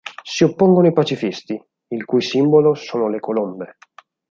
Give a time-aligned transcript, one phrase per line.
[0.23, 3.77] Si oppongono i pacifisti, il cui simbolo sono le colombe.